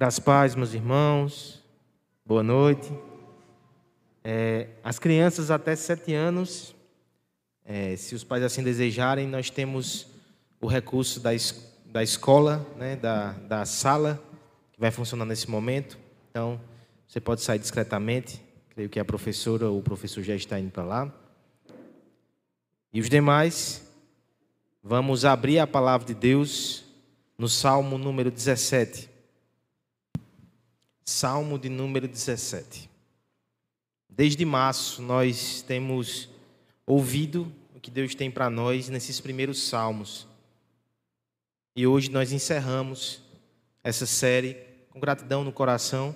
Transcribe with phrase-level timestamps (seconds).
[0.00, 1.62] Das paz, meus irmãos.
[2.24, 2.90] Boa noite.
[4.24, 6.74] É, as crianças até sete anos,
[7.66, 10.06] é, se os pais assim desejarem, nós temos
[10.58, 14.18] o recurso da, es da escola, né, da, da sala,
[14.72, 15.98] que vai funcionar nesse momento.
[16.30, 16.58] Então,
[17.06, 18.40] você pode sair discretamente.
[18.70, 21.14] Creio que a professora ou o professor já está indo para lá.
[22.90, 23.86] E os demais,
[24.82, 26.86] vamos abrir a palavra de Deus
[27.36, 29.09] no Salmo número 17.
[31.10, 32.88] Salmo de número 17.
[34.08, 36.28] Desde março nós temos
[36.86, 40.28] ouvido o que Deus tem para nós nesses primeiros salmos.
[41.74, 43.22] E hoje nós encerramos
[43.82, 44.56] essa série
[44.90, 46.14] com gratidão no coração,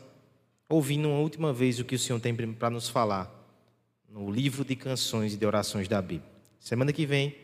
[0.68, 3.28] ouvindo uma última vez o que o Senhor tem para nos falar
[4.08, 6.30] no livro de canções e de orações da Bíblia.
[6.60, 7.34] Semana que vem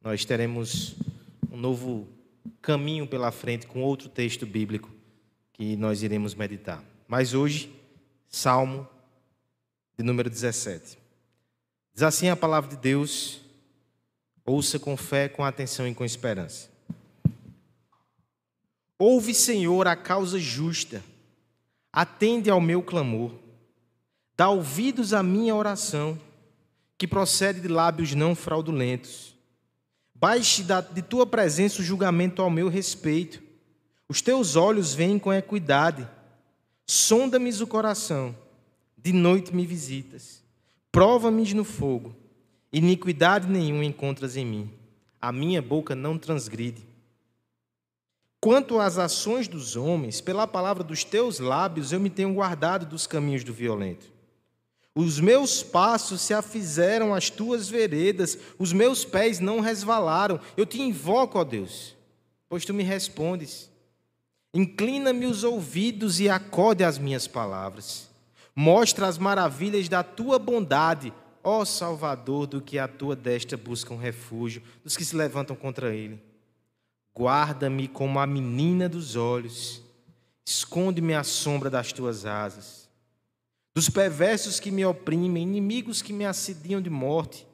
[0.00, 0.94] nós teremos
[1.52, 2.08] um novo
[2.62, 4.99] caminho pela frente com outro texto bíblico
[5.60, 6.82] que nós iremos meditar.
[7.06, 7.70] Mas hoje,
[8.30, 8.88] Salmo
[9.94, 10.96] de número 17.
[11.92, 13.42] Diz assim a palavra de Deus:
[14.42, 16.70] ouça com fé, com atenção e com esperança.
[18.98, 21.04] Ouve, Senhor, a causa justa,
[21.92, 23.30] atende ao meu clamor,
[24.34, 26.18] dá ouvidos à minha oração,
[26.96, 29.36] que procede de lábios não fraudulentos.
[30.14, 33.49] Baixe de tua presença o julgamento ao meu respeito
[34.10, 36.04] os teus olhos veem com equidade.
[36.84, 38.34] Sonda-me o coração.
[38.98, 40.42] De noite me visitas.
[40.90, 42.16] Prova-me no fogo.
[42.72, 44.70] Iniquidade nenhuma encontras em mim.
[45.22, 46.84] A minha boca não transgride.
[48.40, 53.06] Quanto às ações dos homens, pela palavra dos teus lábios eu me tenho guardado dos
[53.06, 54.12] caminhos do violento.
[54.92, 60.40] Os meus passos se afizeram às tuas veredas, os meus pés não resvalaram.
[60.56, 61.94] Eu te invoco, ó Deus,
[62.48, 63.69] pois tu me respondes.
[64.52, 68.10] Inclina-me os ouvidos e acode às minhas palavras.
[68.54, 71.12] Mostra as maravilhas da tua bondade,
[71.42, 75.94] ó Salvador, do que a tua destra busca um refúgio, dos que se levantam contra
[75.94, 76.20] ele.
[77.16, 79.82] Guarda-me como a menina dos olhos,
[80.44, 82.88] esconde-me à sombra das tuas asas.
[83.72, 87.46] Dos perversos que me oprimem, inimigos que me assediam de morte,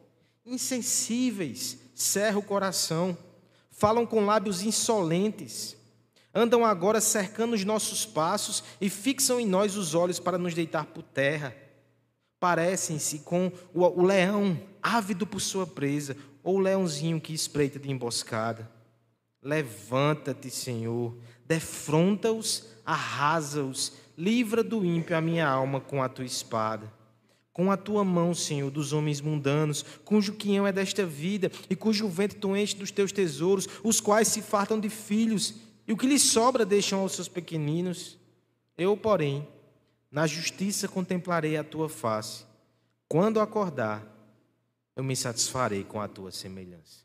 [0.47, 3.17] insensíveis, cerra o coração,
[3.71, 5.76] falam com lábios insolentes
[6.37, 10.85] andam agora cercando os nossos passos e fixam em nós os olhos para nos deitar
[10.85, 11.57] por terra.
[12.39, 16.15] Parecem-se com o leão ávido por sua presa,
[16.45, 18.71] ou o leãozinho que espreita de emboscada.
[19.43, 26.93] Levanta-te, Senhor, defronta-os, arrasa-os, livra do ímpio a minha alma com a tua espada.
[27.53, 32.07] Com a tua mão, Senhor, dos homens mundanos, cujo quinhão é desta vida e cujo
[32.07, 35.55] ventre tu enche dos teus tesouros, os quais se fartam de filhos
[35.87, 38.19] e o que lhe sobra deixam aos seus pequeninos.
[38.77, 39.47] Eu, porém,
[40.11, 42.45] na justiça contemplarei a tua face.
[43.09, 44.05] Quando acordar,
[44.97, 47.05] eu me satisfarei com a tua semelhança.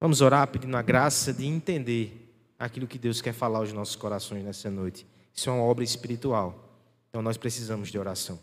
[0.00, 4.44] Vamos orar pedindo a graça de entender aquilo que Deus quer falar aos nossos corações
[4.44, 5.06] nessa noite.
[5.34, 6.70] Isso é uma obra espiritual.
[7.08, 8.38] Então nós precisamos de oração.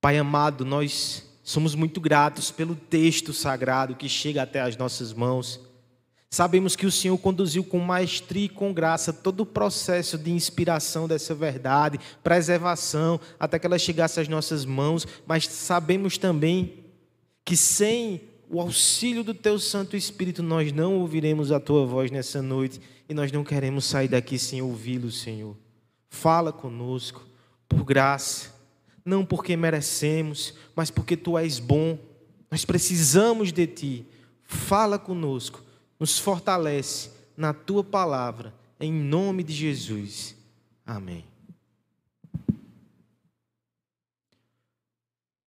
[0.00, 5.60] Pai amado, nós somos muito gratos pelo texto sagrado que chega até as nossas mãos.
[6.28, 11.06] Sabemos que o Senhor conduziu com maestria e com graça todo o processo de inspiração
[11.06, 16.84] dessa verdade, preservação, até que ela chegasse às nossas mãos, mas sabemos também
[17.44, 22.42] que sem o auxílio do Teu Santo Espírito nós não ouviremos a Tua voz nessa
[22.42, 25.56] noite e nós não queremos sair daqui sem ouvi-lo, Senhor.
[26.10, 27.24] Fala conosco,
[27.68, 28.52] por graça,
[29.04, 31.98] não porque merecemos, mas porque Tu és bom.
[32.50, 34.06] Nós precisamos de Ti.
[34.42, 35.65] Fala conosco
[35.98, 40.34] nos fortalece na tua palavra, em nome de Jesus.
[40.84, 41.24] Amém.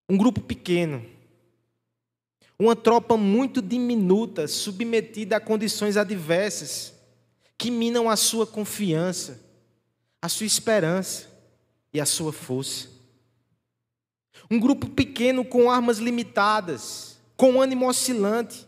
[0.09, 1.05] Um grupo pequeno,
[2.57, 6.93] uma tropa muito diminuta, submetida a condições adversas,
[7.57, 9.39] que minam a sua confiança,
[10.21, 11.27] a sua esperança
[11.93, 12.89] e a sua força.
[14.49, 18.67] Um grupo pequeno com armas limitadas, com ânimo oscilante,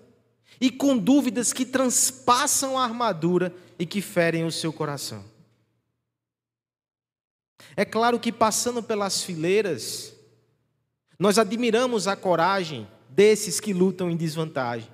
[0.61, 5.25] e com dúvidas que transpassam a armadura e que ferem o seu coração.
[7.75, 10.13] É claro que passando pelas fileiras,
[11.17, 14.89] nós admiramos a coragem desses que lutam em desvantagem.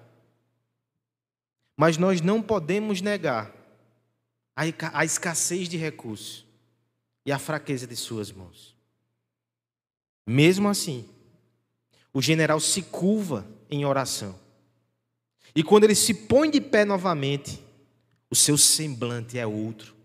[1.76, 3.54] Mas nós não podemos negar
[4.56, 6.46] a escassez de recursos
[7.26, 8.74] e a fraqueza de suas mãos.
[10.26, 11.08] Mesmo assim,
[12.14, 14.47] o general se curva em oração
[15.58, 17.60] e quando ele se põe de pé novamente,
[18.30, 19.96] o seu semblante é outro.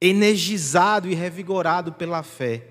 [0.00, 2.68] energizado e revigorado pela fé,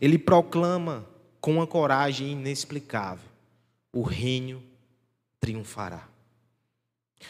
[0.00, 1.08] ele proclama
[1.40, 3.30] com uma coragem inexplicável:
[3.92, 4.60] o reino
[5.38, 6.08] triunfará.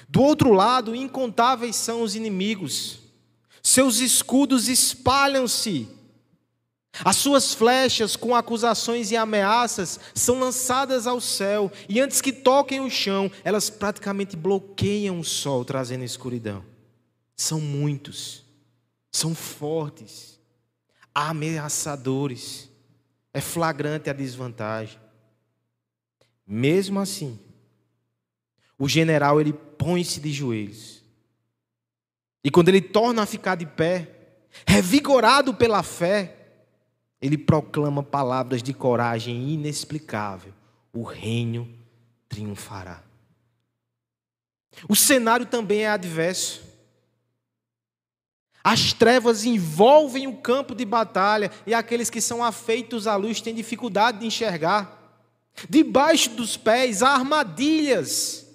[0.09, 3.01] Do outro lado, incontáveis são os inimigos,
[3.63, 5.87] seus escudos espalham-se,
[7.05, 12.81] as suas flechas com acusações e ameaças são lançadas ao céu, e antes que toquem
[12.81, 16.65] o chão, elas praticamente bloqueiam o sol, trazendo escuridão.
[17.37, 18.45] São muitos,
[19.13, 20.41] são fortes,
[21.15, 22.69] ameaçadores,
[23.33, 24.99] é flagrante a desvantagem.
[26.47, 27.39] Mesmo assim,
[28.79, 31.03] o general ele põe-se de joelhos.
[32.43, 34.15] E quando ele torna a ficar de pé,
[34.67, 36.38] revigorado pela fé,
[37.21, 40.53] ele proclama palavras de coragem inexplicável:
[40.93, 41.69] o reino
[42.29, 43.03] triunfará.
[44.89, 46.63] O cenário também é adverso.
[48.63, 53.55] As trevas envolvem o campo de batalha e aqueles que são afeitos à luz têm
[53.55, 54.97] dificuldade de enxergar.
[55.69, 58.47] Debaixo dos pés há armadilhas,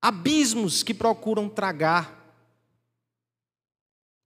[0.00, 2.23] abismos que procuram tragar.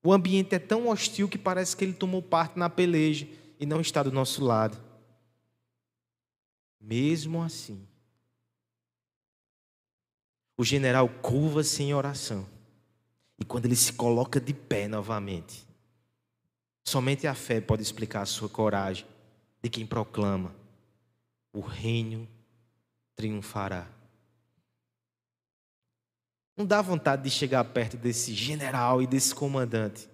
[0.09, 3.29] O ambiente é tão hostil que parece que ele tomou parte na peleja
[3.61, 4.83] e não está do nosso lado.
[6.81, 7.87] Mesmo assim,
[10.57, 12.49] o general curva-se em oração.
[13.39, 15.69] E quando ele se coloca de pé novamente,
[16.87, 19.07] somente a fé pode explicar a sua coragem
[19.63, 20.57] de quem proclama:
[21.53, 22.27] o reino
[23.15, 23.87] triunfará.
[26.59, 30.09] Não dá vontade de chegar perto desse general e desse comandante.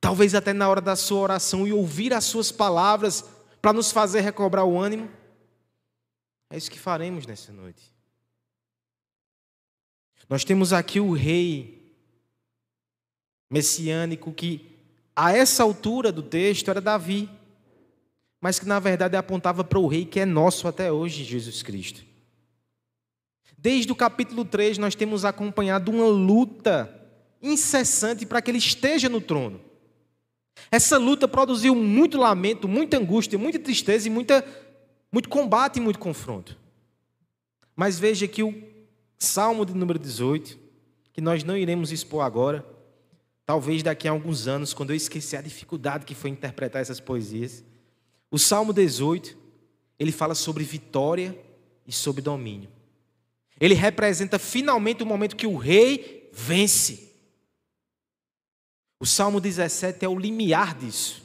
[0.00, 3.24] Talvez até na hora da sua oração e ouvir as suas palavras
[3.62, 5.08] para nos fazer recobrar o ânimo.
[6.50, 7.94] É isso que faremos nessa noite.
[10.28, 11.94] Nós temos aqui o rei
[13.48, 14.76] messiânico que,
[15.14, 17.30] a essa altura do texto, era Davi,
[18.40, 22.09] mas que na verdade apontava para o rei que é nosso até hoje, Jesus Cristo.
[23.62, 26.90] Desde o capítulo 3, nós temos acompanhado uma luta
[27.42, 29.60] incessante para que ele esteja no trono.
[30.70, 34.42] Essa luta produziu muito lamento, muita angústia, muita tristeza e muita,
[35.12, 36.58] muito combate e muito confronto.
[37.76, 38.54] Mas veja que o
[39.18, 40.58] Salmo de número 18,
[41.12, 42.64] que nós não iremos expor agora,
[43.44, 47.62] talvez daqui a alguns anos, quando eu esquecer a dificuldade que foi interpretar essas poesias,
[48.30, 49.36] o Salmo 18,
[49.98, 51.38] ele fala sobre vitória
[51.86, 52.79] e sobre domínio.
[53.60, 57.12] Ele representa finalmente o momento que o rei vence.
[58.98, 61.22] O Salmo 17 é o limiar disso.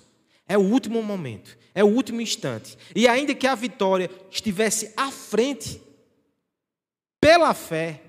[0.47, 2.77] É o último momento, é o último instante.
[2.95, 5.81] E ainda que a vitória estivesse à frente,
[7.19, 8.01] pela fé,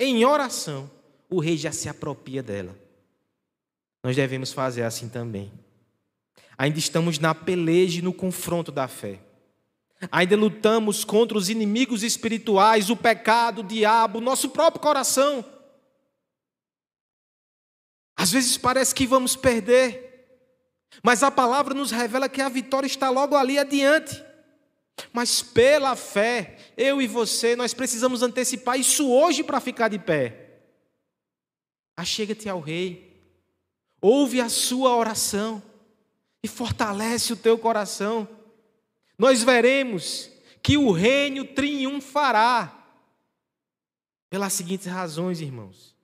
[0.00, 0.90] em oração,
[1.28, 2.76] o rei já se apropria dela.
[4.02, 5.52] Nós devemos fazer assim também.
[6.56, 9.20] Ainda estamos na peleja e no confronto da fé.
[10.12, 15.44] Ainda lutamos contra os inimigos espirituais, o pecado, o diabo, nosso próprio coração.
[18.16, 20.28] Às vezes parece que vamos perder,
[21.02, 24.24] mas a palavra nos revela que a vitória está logo ali adiante.
[25.12, 30.60] Mas pela fé, eu e você, nós precisamos antecipar isso hoje para ficar de pé.
[31.96, 33.20] Achega-te ao Rei,
[34.00, 35.62] ouve a sua oração
[36.42, 38.28] e fortalece o teu coração
[39.18, 40.30] nós veremos
[40.62, 42.74] que o reino triunfará.
[44.30, 45.96] Pelas seguintes razões, irmãos.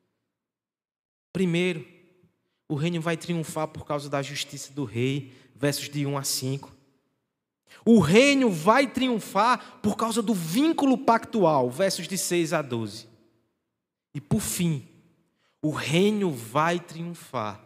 [1.32, 1.86] Primeiro,
[2.68, 6.74] o reino vai triunfar por causa da justiça do rei, versos de 1 a 5.
[7.84, 13.06] O reino vai triunfar por causa do vínculo pactual, versos de 6 a 12.
[14.14, 14.88] E por fim,
[15.60, 17.60] o reino vai triunfar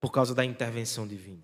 [0.00, 1.42] por causa da intervenção divina.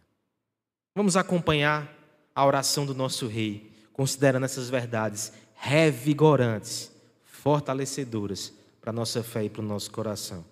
[0.94, 1.97] Vamos acompanhar
[2.38, 6.88] a oração do nosso Rei, considerando essas verdades revigorantes,
[7.24, 10.44] fortalecedoras para a nossa fé e para o nosso coração.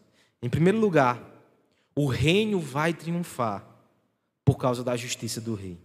[0.43, 1.23] Em primeiro lugar,
[1.95, 3.65] o reino vai triunfar
[4.45, 5.79] por causa da justiça do Rei.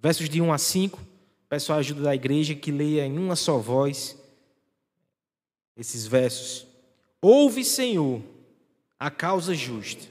[0.00, 0.98] Versos de 1 a 5,
[1.46, 4.16] peço a ajuda da igreja que leia em uma só voz
[5.76, 6.66] esses versos.
[7.20, 8.22] Ouve, Senhor,
[8.98, 10.08] a causa justa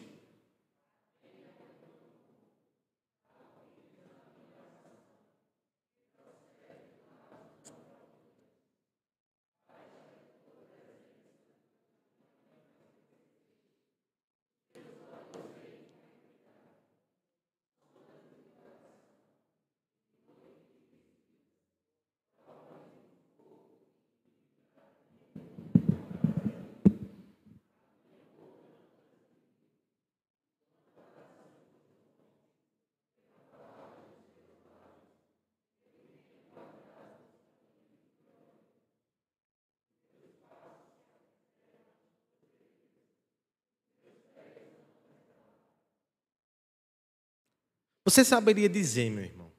[48.05, 49.51] Você saberia dizer, meu irmão,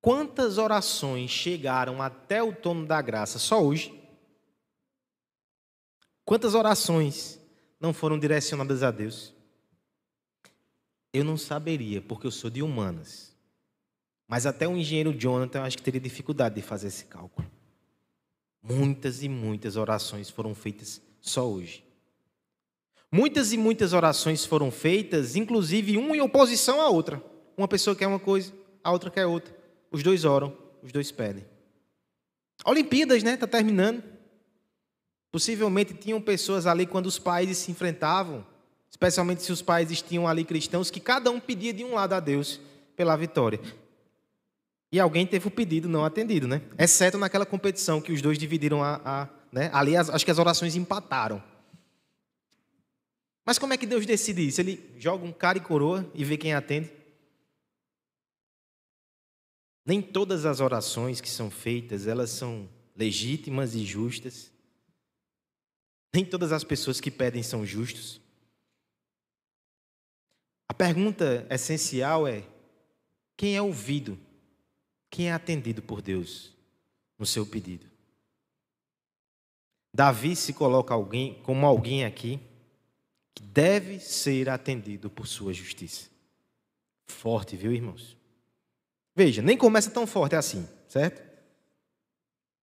[0.00, 3.98] quantas orações chegaram até o trono da graça só hoje?
[6.24, 7.40] Quantas orações
[7.80, 9.32] não foram direcionadas a Deus?
[11.12, 13.34] Eu não saberia, porque eu sou de humanas.
[14.28, 17.48] Mas até o engenheiro Jonathan, acho que teria dificuldade de fazer esse cálculo.
[18.60, 21.84] Muitas e muitas orações foram feitas só hoje.
[23.10, 27.22] Muitas e muitas orações foram feitas, inclusive uma em oposição à outra.
[27.56, 28.52] Uma pessoa quer uma coisa,
[28.84, 29.54] a outra quer outra.
[29.90, 31.44] Os dois oram, os dois pedem.
[32.64, 33.34] Olimpíadas, né?
[33.34, 34.02] Está terminando.
[35.30, 38.46] Possivelmente tinham pessoas ali quando os países se enfrentavam,
[38.90, 42.20] especialmente se os países tinham ali cristãos, que cada um pedia de um lado a
[42.20, 42.60] Deus
[42.94, 43.60] pela vitória.
[44.90, 46.62] E alguém teve o pedido não atendido, né?
[46.78, 49.00] Exceto naquela competição que os dois dividiram a.
[49.04, 49.70] a né?
[49.72, 51.42] Ali as, acho que as orações empataram.
[53.44, 54.60] Mas como é que Deus decide isso?
[54.60, 56.90] Ele joga um cara e coroa e vê quem atende?
[59.86, 64.52] Nem todas as orações que são feitas, elas são legítimas e justas.
[66.12, 68.20] Nem todas as pessoas que pedem são justos.
[70.68, 72.44] A pergunta essencial é:
[73.36, 74.18] quem é ouvido
[75.10, 76.52] quem é atendido por Deus
[77.18, 77.86] no seu pedido?
[79.94, 82.38] Davi se coloca alguém como alguém aqui
[83.34, 86.10] que deve ser atendido por sua justiça.
[87.06, 88.15] Forte, viu, irmãos?
[89.16, 91.22] Veja, nem começa tão forte assim, certo?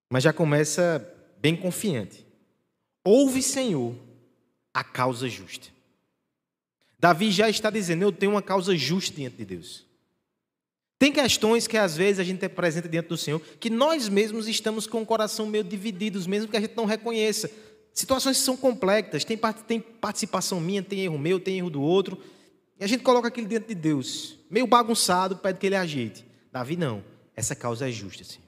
[0.07, 1.03] Mas já começa
[1.39, 2.23] bem confiante.
[3.03, 3.95] Ouve, Senhor,
[4.71, 5.69] a causa justa.
[6.99, 9.83] Davi já está dizendo: Eu tenho uma causa justa diante de Deus.
[10.99, 14.85] Tem questões que às vezes a gente apresenta diante do Senhor que nós mesmos estamos
[14.85, 17.49] com o coração meio divididos, mesmo que a gente não reconheça.
[17.91, 22.17] Situações que são complexas, tem, tem participação minha, tem erro meu, tem erro do outro.
[22.79, 26.32] E a gente coloca aquilo diante de Deus, meio bagunçado, pede que ele ajeite.
[26.53, 27.03] Davi não,
[27.35, 28.43] essa causa é justa, Senhor.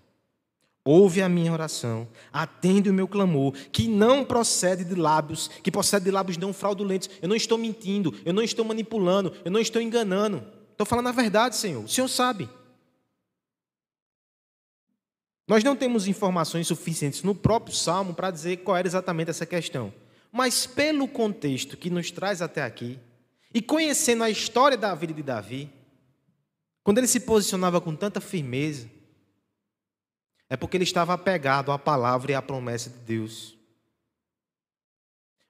[0.88, 6.06] Ouve a minha oração, atende o meu clamor, que não procede de lábios, que procede
[6.06, 7.10] de lábios não fraudulentos.
[7.20, 10.46] Eu não estou mentindo, eu não estou manipulando, eu não estou enganando.
[10.70, 11.84] Estou falando a verdade, Senhor.
[11.84, 12.48] O Senhor sabe.
[15.48, 19.92] Nós não temos informações suficientes no próprio Salmo para dizer qual era exatamente essa questão.
[20.32, 23.00] Mas pelo contexto que nos traz até aqui,
[23.52, 25.72] e conhecendo a história da vida de Davi,
[26.86, 28.88] quando ele se posicionava com tanta firmeza,
[30.48, 33.58] é porque ele estava apegado à palavra e à promessa de Deus.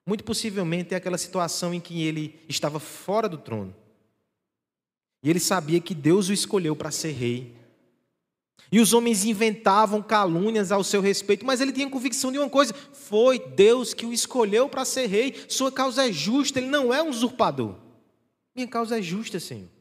[0.06, 3.76] Muito possivelmente é aquela situação em que ele estava fora do trono.
[5.22, 7.54] E ele sabia que Deus o escolheu para ser rei.
[8.72, 12.72] E os homens inventavam calúnias ao seu respeito, mas ele tinha convicção de uma coisa:
[12.72, 15.34] foi Deus que o escolheu para ser rei.
[15.50, 17.74] Sua causa é justa, ele não é um usurpador.
[18.54, 19.75] Minha causa é justa, Senhor.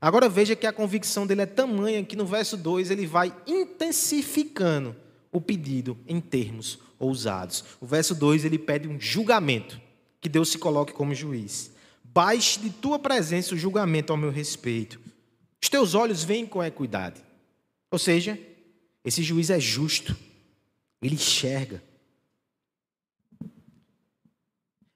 [0.00, 4.94] Agora veja que a convicção dele é tamanha que no verso 2 ele vai intensificando
[5.32, 7.64] o pedido em termos ousados.
[7.80, 9.80] O verso 2 ele pede um julgamento,
[10.20, 11.74] que Deus se coloque como juiz
[12.16, 14.98] baixe de tua presença o julgamento ao meu respeito.
[15.62, 17.22] Os teus olhos veem com equidade.
[17.90, 18.40] Ou seja,
[19.04, 20.16] esse juiz é justo.
[21.02, 21.84] Ele enxerga.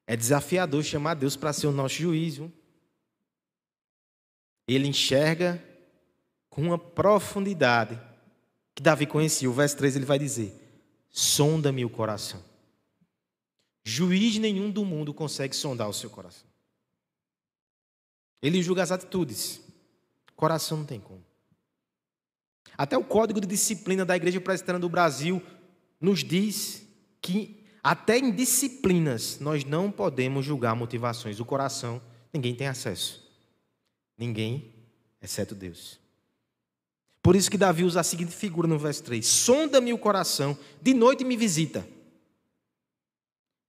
[0.06, 2.36] É desafiador chamar Deus para ser o nosso juiz.
[2.38, 2.50] Viu?
[4.66, 5.62] Ele enxerga
[6.48, 8.00] com uma profundidade
[8.74, 9.48] que Davi conhecia.
[9.48, 10.54] O verso 3 ele vai dizer:
[11.10, 12.42] Sonda-me o coração.
[13.84, 16.48] Juiz nenhum do mundo consegue sondar o seu coração.
[18.42, 19.60] Ele julga as atitudes.
[20.36, 21.24] Coração não tem como.
[22.76, 25.42] Até o Código de Disciplina da Igreja Presbiteriana do Brasil
[26.00, 26.86] nos diz
[27.20, 31.40] que até em disciplinas nós não podemos julgar motivações.
[31.40, 32.00] O coração,
[32.32, 33.29] ninguém tem acesso.
[34.20, 34.70] Ninguém,
[35.22, 35.98] exceto Deus.
[37.22, 40.92] Por isso que Davi usa a seguinte figura no verso 3: Sonda-me o coração, de
[40.92, 41.88] noite me visita.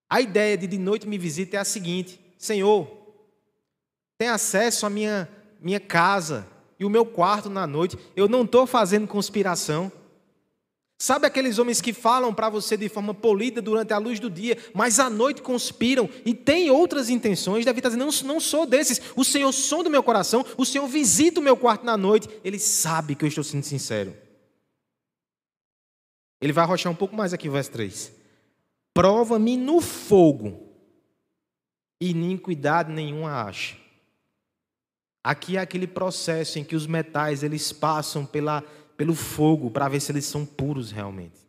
[0.10, 2.86] A ideia de de noite me visita é a seguinte: Senhor,
[4.18, 5.30] tem acesso à minha,
[5.62, 6.46] minha casa
[6.78, 7.98] e o meu quarto na noite.
[8.14, 9.90] Eu não estou fazendo conspiração.
[11.02, 14.56] Sabe aqueles homens que falam para você de forma polida durante a luz do dia,
[14.72, 17.66] mas à noite conspiram e têm outras intenções?
[17.66, 19.02] Davi está dizendo: não, não sou desses.
[19.16, 22.30] O Senhor sonda o meu coração, o Senhor visita o meu quarto na noite.
[22.44, 24.16] Ele sabe que eu estou sendo sincero.
[26.40, 28.12] Ele vai arrochar um pouco mais aqui, verso 3.
[28.94, 30.70] Prova-me no fogo,
[32.00, 33.76] e iniquidade nenhuma acha.
[35.24, 38.64] Aqui é aquele processo em que os metais eles passam pela,
[39.02, 41.40] pelo fogo para ver se eles são puros realmente.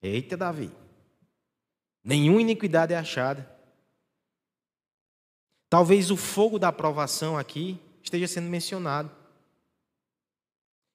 [0.00, 0.70] Eita, Davi.
[2.04, 3.50] Nenhuma iniquidade é achada.
[5.68, 9.10] Talvez o fogo da aprovação aqui esteja sendo mencionado.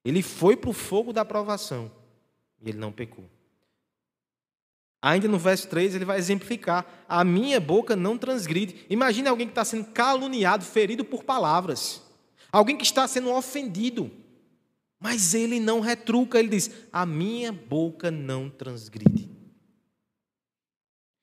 [0.05, 1.91] Ele foi para o fogo da aprovação
[2.61, 3.29] e ele não pecou.
[5.01, 8.85] Ainda no verso 3, ele vai exemplificar: a minha boca não transgride.
[8.89, 12.01] Imagine alguém que está sendo caluniado, ferido por palavras.
[12.53, 14.22] Alguém que está sendo ofendido.
[15.03, 19.29] Mas ele não retruca, ele diz: a minha boca não transgride.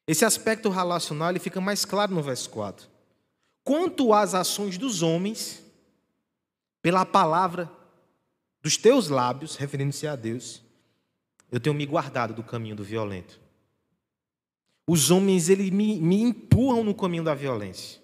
[0.07, 2.87] Esse aspecto relacional ele fica mais claro no verso 4.
[3.65, 5.65] Quanto às ações dos homens,
[6.83, 7.73] pela palavra
[8.63, 10.63] dos teus lábios, referindo-se a Deus,
[11.51, 13.41] eu tenho me guardado do caminho do violento.
[14.87, 18.00] Os homens eles me, me empurram no caminho da violência.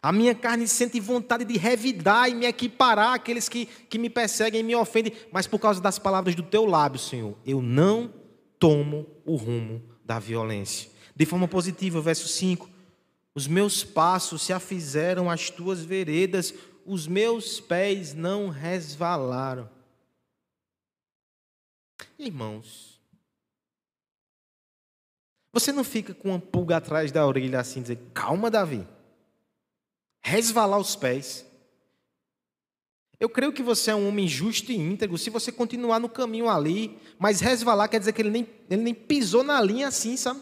[0.00, 4.60] A minha carne sente vontade de revidar e me equiparar àqueles que, que me perseguem
[4.60, 8.12] e me ofendem, mas por causa das palavras do teu lábio, Senhor, eu não
[8.58, 10.90] tomo o rumo da violência.
[11.16, 12.68] De forma positiva, verso 5:
[13.34, 16.52] Os meus passos se afizeram às tuas veredas,
[16.84, 19.70] os meus pés não resvalaram.
[22.18, 23.00] Irmãos,
[25.52, 28.86] você não fica com uma pulga atrás da orelha assim, dizer, calma, Davi.
[30.24, 31.44] Resvalar os pés.
[33.20, 36.48] Eu creio que você é um homem justo e íntegro se você continuar no caminho
[36.48, 40.40] ali, mas resvalar quer dizer que ele nem, ele nem pisou na linha assim, sabe?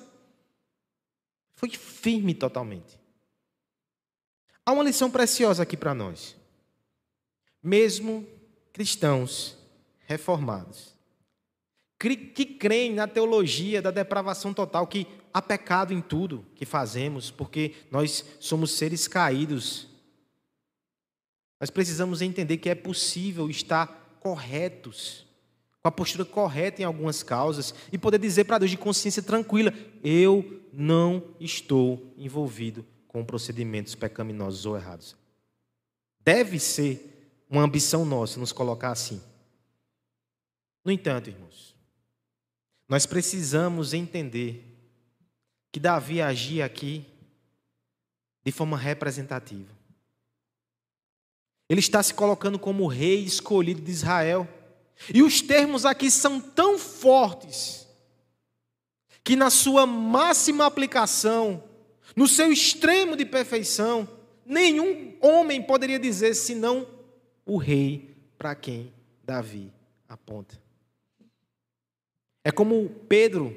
[1.55, 2.99] Foi firme totalmente.
[4.65, 6.37] Há uma lição preciosa aqui para nós.
[7.63, 8.27] Mesmo
[8.73, 9.57] cristãos
[10.07, 10.92] reformados,
[12.11, 17.75] que creem na teologia da depravação total, que há pecado em tudo que fazemos, porque
[17.91, 19.87] nós somos seres caídos.
[21.61, 25.27] Nós precisamos entender que é possível estar corretos,
[25.81, 29.73] com a postura correta em algumas causas, e poder dizer para Deus de consciência tranquila:
[30.03, 35.17] eu não estou envolvido com procedimentos pecaminosos ou errados.
[36.25, 37.13] Deve ser
[37.49, 39.21] uma ambição nossa nos colocar assim.
[40.85, 41.72] No entanto, irmãos,
[42.93, 44.63] nós precisamos entender
[45.73, 47.07] que Davi agia aqui
[48.45, 49.75] de forma representativa.
[51.71, 54.47] Ele está se colocando como rei escolhido de Israel.
[55.09, 57.89] E os termos aqui são tão fortes
[59.25, 61.65] que, na sua máxima aplicação,
[62.15, 64.07] no seu extremo de perfeição,
[64.45, 66.87] nenhum homem poderia dizer senão
[67.47, 68.93] o rei para quem
[69.25, 69.73] Davi
[70.07, 70.62] aponta.
[72.45, 73.55] É como Pedro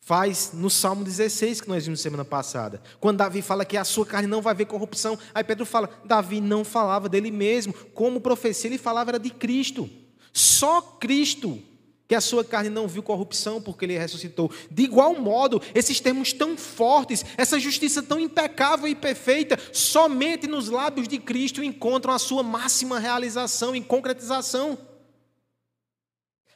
[0.00, 2.80] faz no Salmo 16 que nós vimos semana passada.
[2.98, 6.40] Quando Davi fala que a sua carne não vai ver corrupção, aí Pedro fala: Davi
[6.40, 9.88] não falava dele mesmo, como profecia ele falava era de Cristo.
[10.32, 11.62] Só Cristo
[12.08, 14.50] que a sua carne não viu corrupção porque ele ressuscitou.
[14.70, 20.70] De igual modo, esses termos tão fortes, essa justiça tão impecável e perfeita, somente nos
[20.70, 24.78] lábios de Cristo encontram a sua máxima realização e concretização.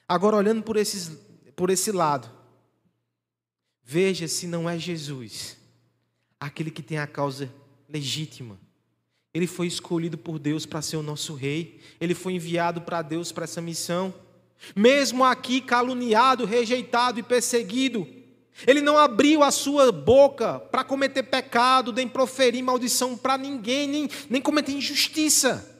[0.08, 1.10] Agora, olhando por esses
[1.54, 2.30] por esse lado.
[3.84, 5.56] Veja se não é Jesus,
[6.38, 7.52] aquele que tem a causa
[7.88, 8.58] legítima.
[9.34, 13.32] Ele foi escolhido por Deus para ser o nosso rei, ele foi enviado para Deus
[13.32, 14.14] para essa missão.
[14.76, 18.06] Mesmo aqui caluniado, rejeitado e perseguido,
[18.66, 24.08] ele não abriu a sua boca para cometer pecado, nem proferir maldição para ninguém, nem,
[24.28, 25.71] nem cometer injustiça.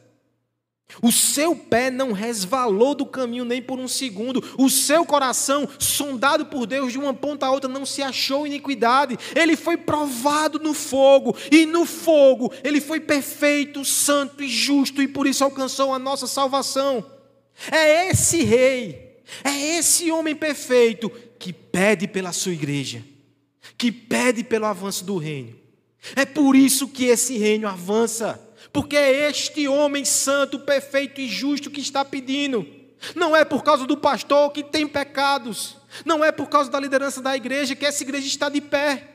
[1.01, 4.43] O seu pé não resvalou do caminho nem por um segundo.
[4.59, 9.19] O seu coração, sondado por Deus de uma ponta a outra, não se achou iniquidade.
[9.35, 15.09] Ele foi provado no fogo, e no fogo ele foi perfeito, santo e justo, e
[15.09, 17.05] por isso alcançou a nossa salvação.
[17.71, 23.03] É esse rei, é esse homem perfeito que pede pela sua igreja,
[23.79, 25.55] que pede pelo avanço do reino.
[26.17, 31.71] É por isso que esse reino avança porque é este homem santo, perfeito e justo
[31.71, 32.67] que está pedindo.
[33.17, 37.23] Não é por causa do pastor que tem pecados, não é por causa da liderança
[37.23, 39.09] da igreja que essa igreja está de pé.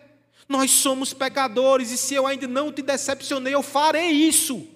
[0.49, 4.67] Nós somos pecadores e se eu ainda não te decepcionei, eu farei isso.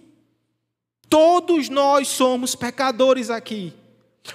[1.09, 3.73] Todos nós somos pecadores aqui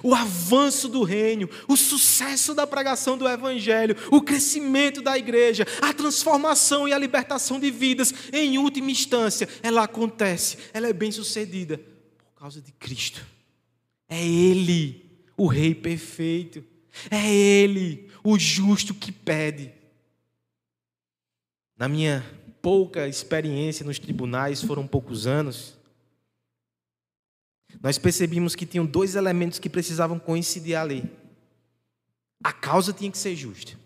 [0.03, 5.92] o avanço do reino, o sucesso da pregação do evangelho, o crescimento da igreja, a
[5.92, 12.40] transformação e a libertação de vidas, em última instância, ela acontece, ela é bem-sucedida por
[12.40, 13.25] causa de Cristo.
[14.09, 15.05] É ele,
[15.37, 16.64] o rei perfeito.
[17.11, 19.72] É ele, o justo que pede.
[21.77, 22.25] Na minha
[22.62, 25.77] pouca experiência nos tribunais, foram poucos anos,
[27.81, 31.05] nós percebimos que tinham dois elementos que precisavam coincidir ali.
[32.42, 33.79] A causa tinha que ser justa.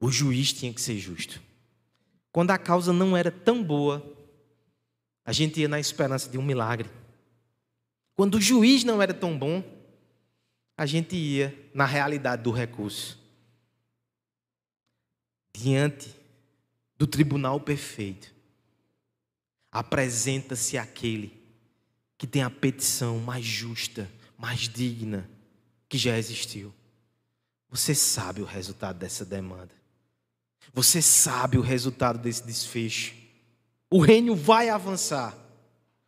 [0.00, 1.40] O juiz tinha que ser justo.
[2.30, 4.04] Quando a causa não era tão boa,
[5.24, 6.90] a gente ia na esperança de um milagre.
[8.14, 9.62] Quando o juiz não era tão bom,
[10.76, 13.18] a gente ia na realidade do recurso.
[15.56, 16.14] Diante
[16.98, 18.32] do tribunal perfeito,
[19.70, 21.43] apresenta-se aquele
[22.24, 25.28] que tem a petição mais justa, mais digna
[25.90, 26.72] que já existiu.
[27.68, 29.74] Você sabe o resultado dessa demanda.
[30.72, 33.14] Você sabe o resultado desse desfecho.
[33.90, 35.36] O reino vai avançar.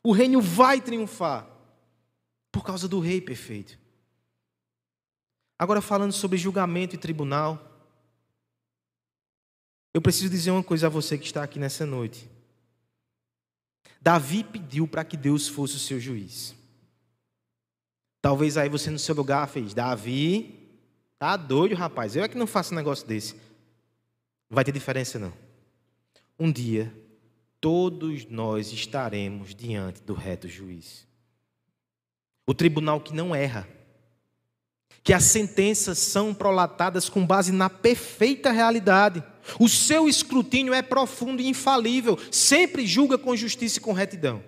[0.03, 1.47] O reino vai triunfar.
[2.51, 3.79] Por causa do rei perfeito.
[5.59, 7.79] Agora, falando sobre julgamento e tribunal,
[9.93, 12.36] eu preciso dizer uma coisa a você que está aqui nessa noite.
[14.01, 16.55] Davi pediu para que Deus fosse o seu juiz.
[18.20, 20.68] Talvez aí você no seu lugar fez, Davi,
[21.18, 22.16] tá doido, rapaz.
[22.16, 23.35] Eu é que não faço um negócio desse.
[24.49, 25.33] Não vai ter diferença não.
[26.38, 26.92] Um dia
[27.61, 31.07] todos nós estaremos diante do reto juiz.
[32.46, 33.68] O tribunal que não erra.
[35.07, 39.23] Que as sentenças são prolatadas com base na perfeita realidade.
[39.61, 44.42] O seu escrutínio é profundo e infalível, sempre julga com justiça e com retidão.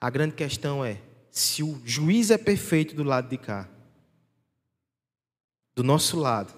[0.00, 3.68] A grande questão é se o juiz é perfeito do lado de cá.
[5.74, 6.54] Do nosso lado,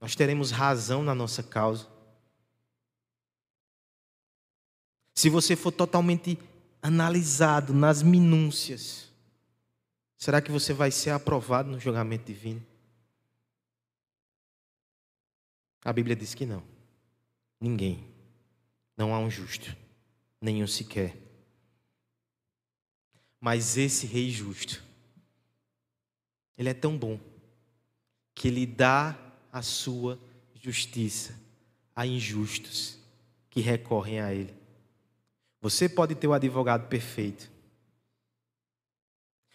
[0.00, 1.88] nós teremos razão na nossa causa.
[5.12, 6.38] Se você for totalmente
[6.80, 9.07] analisado nas minúcias,
[10.18, 12.62] será que você vai ser aprovado no julgamento divino?
[15.84, 16.62] A Bíblia diz que não.
[17.60, 18.06] Ninguém.
[18.96, 19.74] Não há um justo,
[20.40, 21.16] nenhum sequer.
[23.40, 24.82] Mas esse rei justo,
[26.56, 27.18] ele é tão bom
[28.34, 29.16] que ele dá
[29.52, 30.18] a sua
[30.54, 31.38] justiça
[31.94, 32.98] a injustos
[33.48, 34.54] que recorrem a ele.
[35.60, 37.50] Você pode ter o advogado perfeito.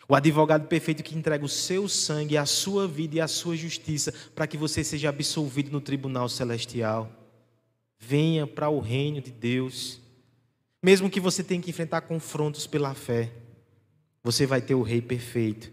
[0.08, 4.14] O advogado perfeito que entrega o seu sangue, a sua vida e a sua justiça
[4.36, 7.10] para que você seja absolvido no tribunal celestial.
[8.00, 10.02] Venha para o reino de Deus.
[10.82, 13.32] Mesmo que você tenha que enfrentar confrontos pela fé,
[14.22, 15.72] você vai ter o rei perfeito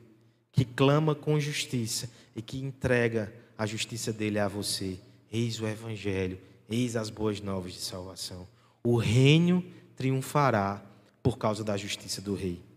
[0.52, 4.98] que clama com justiça e que entrega a justiça dele a você.
[5.32, 6.38] Eis o evangelho,
[6.68, 8.46] eis as boas novas de salvação.
[8.82, 9.64] O reino
[9.96, 10.84] triunfará
[11.22, 12.69] por causa da justiça do rei.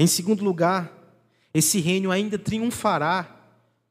[0.00, 0.92] Em segundo lugar,
[1.52, 3.36] esse reino ainda triunfará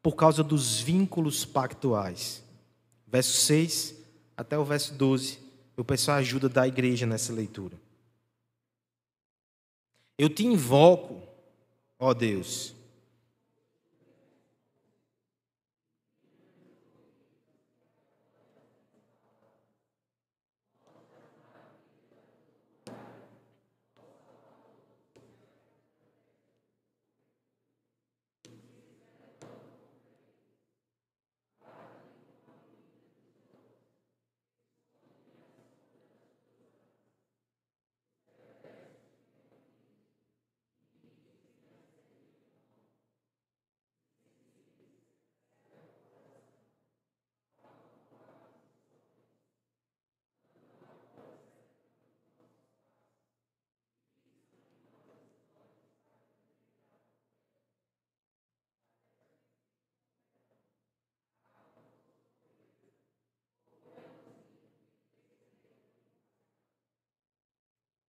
[0.02, 2.42] por causa dos vínculos pactuais.
[3.06, 3.94] Verso 6
[4.38, 5.38] até o verso 12.
[5.76, 7.76] Eu peço a ajuda da igreja nessa leitura.
[10.18, 11.22] Eu te invoco,
[12.00, 12.74] ó Deus,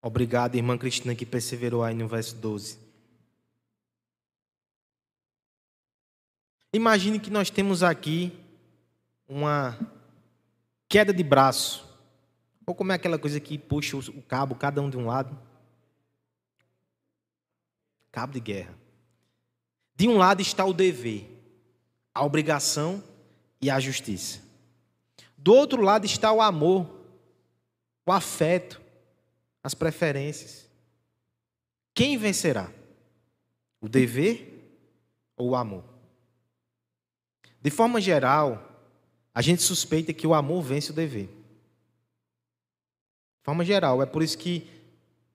[0.09, 2.79] Obrigado, irmã Cristina, que perseverou aí no verso 12.
[6.73, 8.33] Imagine que nós temos aqui
[9.29, 9.79] uma
[10.88, 11.87] queda de braço.
[12.64, 15.38] Ou como é aquela coisa que puxa o cabo, cada um de um lado?
[18.11, 18.75] Cabo de guerra.
[19.94, 21.29] De um lado está o dever,
[22.14, 23.05] a obrigação
[23.61, 24.40] e a justiça.
[25.37, 26.88] Do outro lado está o amor,
[28.07, 28.88] o afeto,
[29.68, 30.66] as preferências.
[31.92, 32.72] Quem vencerá?
[33.83, 34.81] O dever
[35.37, 35.85] ou o amor?
[37.61, 38.81] De forma geral,
[39.35, 41.26] a gente suspeita que o amor vence o dever.
[41.26, 44.66] De forma geral, é por isso que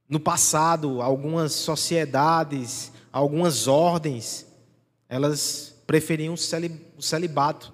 [0.09, 4.47] no passado algumas sociedades, algumas ordens,
[5.07, 7.71] elas preferiam o celibato,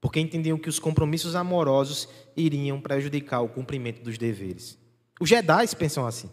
[0.00, 4.85] porque entendiam que os compromissos amorosos iriam prejudicar o cumprimento dos deveres.
[5.18, 6.30] Os Jedi pensam assim.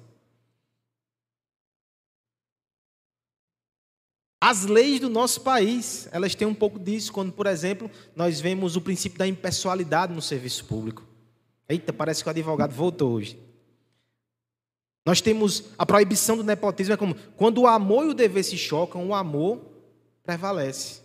[4.46, 8.76] As leis do nosso país, elas têm um pouco disso, quando, por exemplo, nós vemos
[8.76, 11.08] o princípio da impessoalidade no serviço público.
[11.68, 13.40] Eita, parece que o advogado voltou hoje.
[15.06, 18.58] Nós temos a proibição do nepotismo, é como quando o amor e o dever se
[18.58, 19.62] chocam, o amor
[20.24, 21.02] prevalece.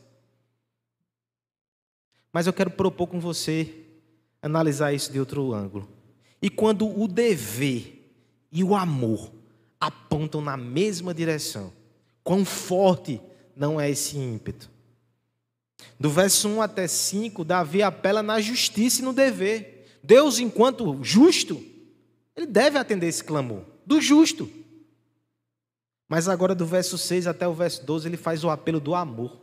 [2.33, 3.85] Mas eu quero propor com você
[4.43, 5.98] analisar isso de outro ângulo.
[6.40, 8.11] E quando o dever
[8.51, 9.33] e o amor
[9.81, 11.72] apontam na mesma direção,
[12.22, 13.20] quão forte
[13.57, 14.70] não é esse ímpeto?
[15.98, 19.87] Do verso 1 até 5, Davi apela na justiça e no dever.
[20.03, 21.62] Deus, enquanto justo,
[22.37, 24.51] ele deve atender esse clamor, do justo.
[26.09, 29.38] Mas agora, do verso 6 até o verso 12, ele faz o apelo do amor.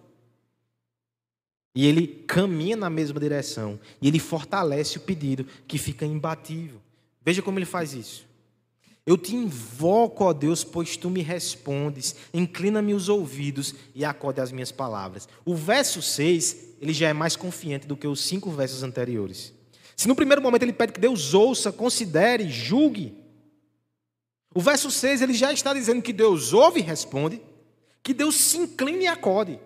[1.76, 3.80] E ele caminha na mesma direção.
[4.02, 6.82] E ele fortalece o pedido, que fica imbatível.
[7.26, 8.28] Veja como ele faz isso.
[9.04, 12.16] Eu te invoco, ó Deus, pois tu me respondes.
[12.32, 15.28] Inclina-me os ouvidos e acorde as minhas palavras.
[15.44, 19.54] O verso 6, ele já é mais confiante do que os cinco versos anteriores.
[19.96, 23.16] Se no primeiro momento ele pede que Deus ouça, considere, julgue.
[24.54, 27.42] O verso 6, ele já está dizendo que Deus ouve e responde,
[28.04, 29.60] que Deus se incline e acorde.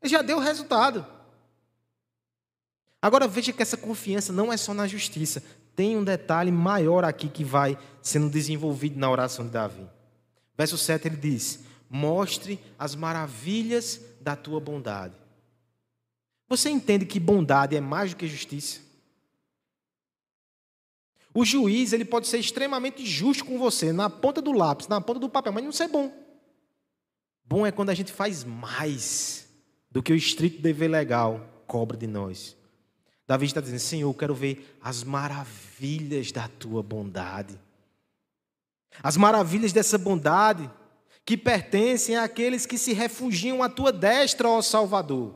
[0.00, 1.06] Ele já deu o resultado.
[3.00, 5.42] Agora veja que essa confiança não é só na justiça.
[5.74, 9.86] Tem um detalhe maior aqui que vai sendo desenvolvido na oração de Davi.
[10.56, 15.14] Verso 7 ele diz: Mostre as maravilhas da tua bondade.
[16.48, 18.80] Você entende que bondade é mais do que justiça?
[21.34, 25.18] O juiz ele pode ser extremamente justo com você, na ponta do lápis, na ponta
[25.18, 26.12] do papel, mas não ser bom.
[27.44, 29.48] Bom é quando a gente faz mais
[29.90, 32.56] do que o estrito dever legal cobra de nós.
[33.32, 37.58] Davi está dizendo: Senhor, eu quero ver as maravilhas da tua bondade.
[39.02, 40.70] As maravilhas dessa bondade
[41.24, 45.34] que pertencem àqueles que se refugiam à tua destra, ó Salvador.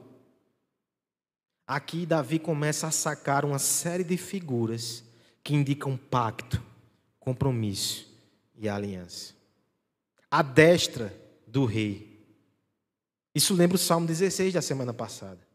[1.67, 5.03] Aqui Davi começa a sacar uma série de figuras
[5.43, 6.63] que indicam pacto,
[7.19, 8.15] compromisso
[8.59, 9.33] e aliança.
[10.31, 12.23] A destra do rei.
[13.35, 15.46] Isso lembra o Salmo 16 da semana passada.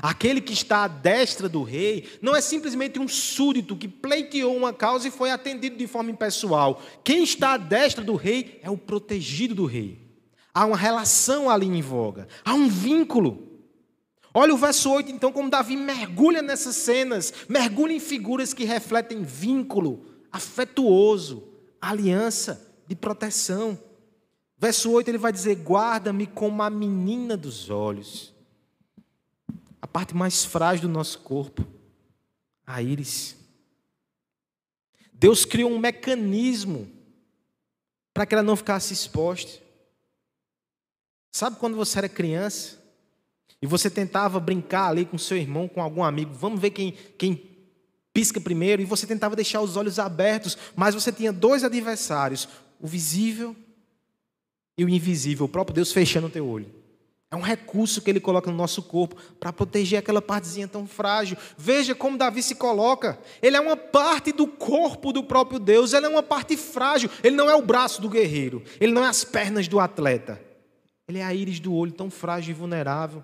[0.00, 4.72] Aquele que está à destra do rei não é simplesmente um súdito que pleiteou uma
[4.72, 6.80] causa e foi atendido de forma impessoal.
[7.02, 10.06] Quem está à destra do rei é o protegido do rei.
[10.54, 13.46] Há uma relação ali em voga, há um vínculo.
[14.32, 19.22] Olha o verso 8, então, como Davi mergulha nessas cenas, mergulha em figuras que refletem
[19.22, 21.48] vínculo afetuoso,
[21.80, 23.78] aliança de proteção.
[24.56, 28.37] Verso 8 ele vai dizer: Guarda-me como a menina dos olhos
[29.80, 31.66] a parte mais frágil do nosso corpo,
[32.66, 33.36] a íris.
[35.12, 36.90] Deus criou um mecanismo
[38.12, 39.62] para que ela não ficasse exposta.
[41.32, 42.78] Sabe quando você era criança
[43.60, 47.48] e você tentava brincar ali com seu irmão, com algum amigo, vamos ver quem, quem
[48.12, 52.48] pisca primeiro, e você tentava deixar os olhos abertos, mas você tinha dois adversários,
[52.80, 53.54] o visível
[54.76, 56.77] e o invisível, o próprio Deus fechando o teu olho.
[57.30, 61.36] É um recurso que ele coloca no nosso corpo para proteger aquela partezinha tão frágil.
[61.58, 63.18] Veja como Davi se coloca.
[63.42, 67.10] Ele é uma parte do corpo do próprio Deus, ele é uma parte frágil.
[67.22, 70.40] Ele não é o braço do guerreiro, ele não é as pernas do atleta.
[71.06, 73.22] Ele é a íris do olho, tão frágil e vulnerável.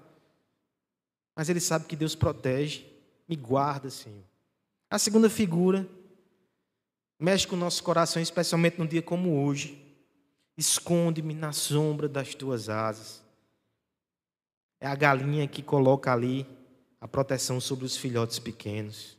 [1.34, 2.84] Mas ele sabe que Deus protege,
[3.26, 4.24] me guarda, Senhor.
[4.90, 5.88] A segunda figura
[7.18, 9.82] mexe com o nosso coração, especialmente num dia como hoje.
[10.56, 13.23] Esconde-me na sombra das tuas asas.
[14.84, 16.46] É a galinha que coloca ali
[17.00, 19.16] a proteção sobre os filhotes pequenos.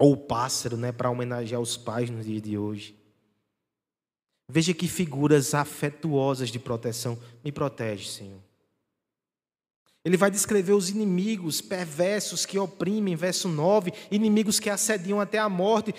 [0.00, 2.98] Ou o pássaro, né, para homenagear os pais no dia de hoje.
[4.48, 7.16] Veja que figuras afetuosas de proteção.
[7.44, 8.40] Me protege, Senhor.
[10.04, 15.48] Ele vai descrever os inimigos perversos que oprimem, verso 9, inimigos que assediam até a
[15.48, 15.94] morte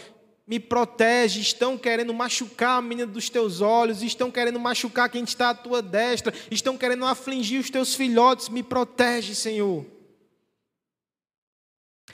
[0.48, 5.50] me protege, estão querendo machucar a menina dos teus olhos, estão querendo machucar quem está
[5.50, 9.86] à tua destra, estão querendo afligir os teus filhotes, me protege, Senhor.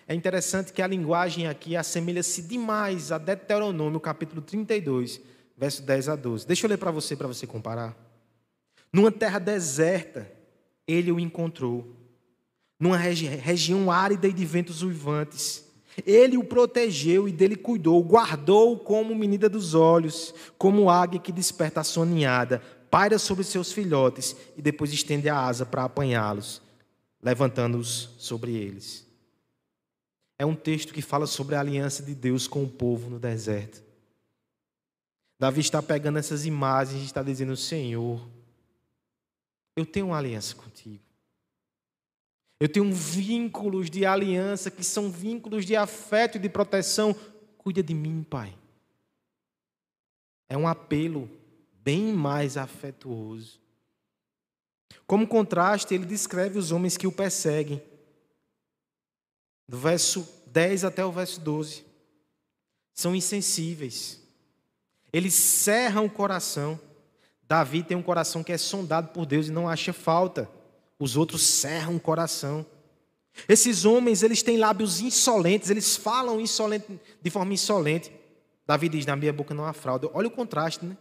[0.07, 5.19] É interessante que a linguagem aqui assemelha-se demais a Deuteronômio, capítulo 32,
[5.57, 6.47] verso 10 a 12.
[6.47, 7.95] Deixa eu ler para você, para você comparar.
[8.93, 10.31] Numa terra deserta,
[10.87, 11.95] ele o encontrou,
[12.79, 15.70] numa regi região árida e de ventos uivantes
[16.05, 21.81] ele o protegeu e dele cuidou, guardou como menina dos olhos, como águia que desperta
[21.81, 26.61] a sua ninhada, paira sobre seus filhotes e depois estende a asa para apanhá-los,
[27.21, 29.05] levantando-os sobre eles.
[30.37, 33.83] É um texto que fala sobre a aliança de Deus com o povo no deserto.
[35.39, 38.27] Davi está pegando essas imagens e está dizendo: Senhor,
[39.75, 41.10] eu tenho uma aliança contigo.
[42.61, 47.15] Eu tenho vínculos de aliança que são vínculos de afeto e de proteção.
[47.57, 48.55] Cuida de mim, Pai.
[50.47, 51.27] É um apelo
[51.73, 53.59] bem mais afetuoso.
[55.07, 57.81] Como contraste, ele descreve os homens que o perseguem.
[59.67, 61.83] Do verso 10 até o verso 12.
[62.93, 64.21] São insensíveis.
[65.11, 66.79] Eles cerram o coração.
[67.41, 70.47] Davi tem um coração que é sondado por Deus e não acha falta.
[71.01, 72.63] Os outros cerram o coração.
[73.49, 78.11] Esses homens, eles têm lábios insolentes, eles falam insolente, de forma insolente.
[78.67, 80.07] Davi diz: Na minha boca não há fraude.
[80.13, 80.95] Olha o contraste, né?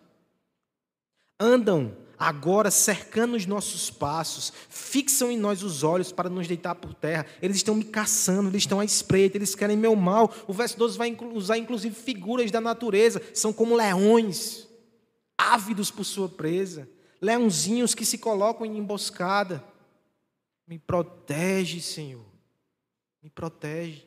[1.38, 6.94] Andam agora cercando os nossos passos, fixam em nós os olhos para nos deitar por
[6.94, 7.26] terra.
[7.42, 10.32] Eles estão me caçando, eles estão à espreita, eles querem meu mal.
[10.48, 14.66] O verso 12 vai usar inclusive figuras da natureza, são como leões
[15.36, 16.88] ávidos por sua presa,
[17.20, 19.68] leãozinhos que se colocam em emboscada.
[20.70, 22.24] Me protege, Senhor.
[23.20, 24.06] Me protege.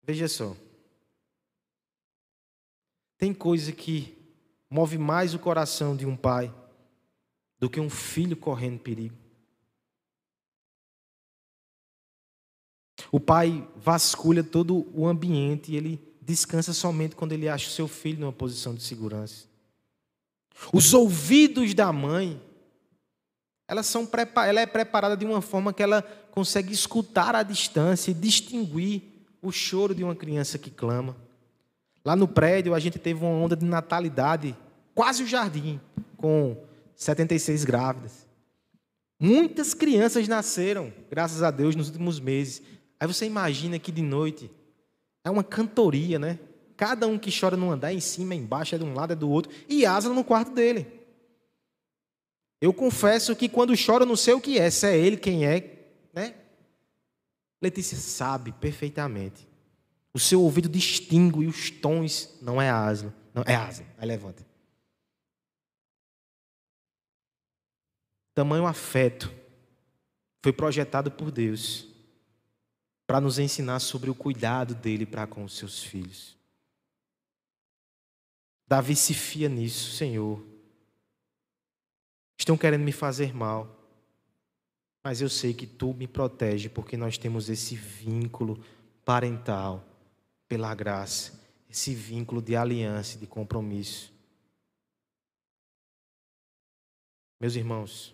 [0.00, 0.56] Veja só.
[3.18, 4.16] Tem coisa que
[4.70, 6.54] move mais o coração de um pai
[7.58, 9.16] do que um filho correndo perigo.
[13.10, 17.88] O pai vasculha todo o ambiente e ele descansa somente quando ele acha o seu
[17.88, 19.48] filho numa posição de segurança.
[20.72, 22.40] Os ouvidos da mãe,
[23.72, 24.06] elas são
[24.46, 29.00] ela é preparada de uma forma que ela consegue escutar à distância e distinguir
[29.40, 31.16] o choro de uma criança que clama.
[32.04, 34.54] Lá no prédio a gente teve uma onda de natalidade,
[34.94, 35.80] quase o jardim,
[36.18, 36.54] com
[36.94, 38.26] 76 grávidas.
[39.18, 42.60] Muitas crianças nasceram, graças a Deus, nos últimos meses.
[43.00, 44.50] Aí você imagina que de noite
[45.24, 46.38] é uma cantoria, né?
[46.76, 49.30] Cada um que chora num andar, em cima, embaixo, é de um lado, é do
[49.30, 49.50] outro.
[49.66, 51.01] E Asa no quarto dele.
[52.62, 55.84] Eu confesso que quando choro, não sei o que é, se é ele, quem é,
[56.14, 56.36] né?
[57.60, 59.48] Letícia sabe perfeitamente.
[60.14, 63.12] O seu ouvido distingue os tons, não é Asa.
[63.34, 63.84] Não, é Asa.
[63.98, 64.46] Aí levanta.
[68.32, 69.34] Tamanho afeto
[70.40, 71.88] foi projetado por Deus
[73.08, 76.36] para nos ensinar sobre o cuidado dele para com os seus filhos.
[78.68, 80.51] Davi se fia nisso, Senhor.
[82.42, 83.72] Estão querendo me fazer mal,
[85.04, 88.60] mas eu sei que tu me protege porque nós temos esse vínculo
[89.04, 89.86] parental
[90.48, 94.12] pela graça, esse vínculo de aliança de compromisso.
[97.40, 98.12] Meus irmãos,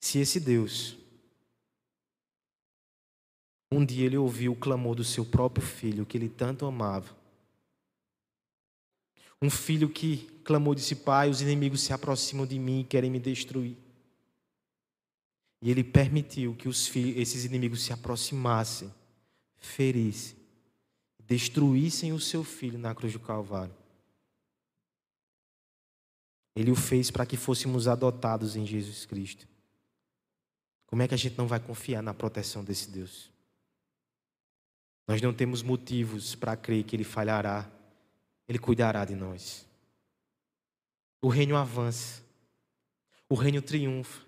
[0.00, 0.98] se esse Deus
[3.70, 7.17] um dia ele ouviu o clamor do seu próprio filho, que ele tanto amava.
[9.40, 13.20] Um filho que clamou disse: Pai, os inimigos se aproximam de mim e querem me
[13.20, 13.76] destruir.
[15.60, 18.92] E ele permitiu que os filhos, esses inimigos se aproximassem,
[19.56, 20.36] ferissem,
[21.24, 23.74] destruíssem o seu filho na cruz do Calvário.
[26.54, 29.46] Ele o fez para que fôssemos adotados em Jesus Cristo.
[30.86, 33.30] Como é que a gente não vai confiar na proteção desse Deus?
[35.06, 37.70] Nós não temos motivos para crer que Ele falhará,
[38.48, 39.66] Ele cuidará de nós.
[41.20, 42.22] O reino avança,
[43.28, 44.22] o reino triunfa,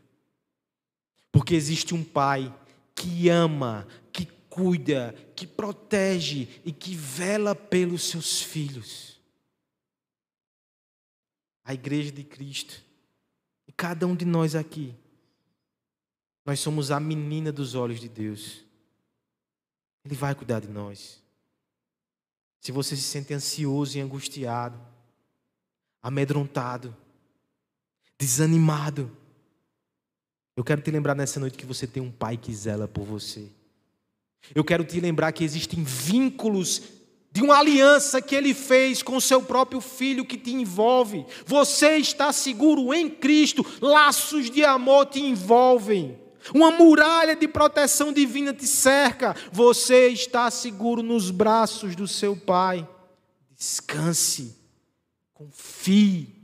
[1.33, 2.55] porque existe um Pai
[2.95, 9.19] que ama, que cuida, que protege e que vela pelos seus filhos.
[11.65, 12.83] A igreja de Cristo,
[13.67, 14.95] e cada um de nós aqui,
[16.45, 18.65] nós somos a menina dos olhos de Deus.
[20.05, 21.20] Ele vai cuidar de nós.
[22.61, 24.79] Se você se sente ansioso e angustiado,
[26.03, 26.95] amedrontado,
[28.19, 29.11] desanimado,
[30.57, 33.49] eu quero te lembrar nessa noite que você tem um pai que zela por você.
[34.55, 36.83] Eu quero te lembrar que existem vínculos
[37.33, 41.25] de uma aliança que ele fez com o seu próprio filho que te envolve.
[41.47, 46.19] Você está seguro em Cristo, laços de amor te envolvem.
[46.55, 49.35] Uma muralha de proteção divina te cerca.
[49.53, 52.89] Você está seguro nos braços do seu Pai.
[53.57, 54.57] Descanse,
[55.35, 56.35] confie